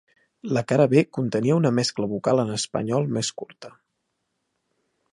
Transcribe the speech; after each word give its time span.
La 0.57 0.63
cara 0.71 0.87
B 0.93 1.03
contenia 1.17 1.59
una 1.59 1.71
mescla 1.81 2.09
vocal 2.15 2.43
en 2.47 2.57
espanyol 2.57 3.09
més 3.19 3.33
curta. 3.43 3.75